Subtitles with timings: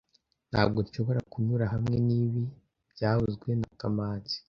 [0.51, 2.43] Ntabwo nshobora kunyura hamwe nibi
[2.93, 4.35] byavuzwe na kamanzi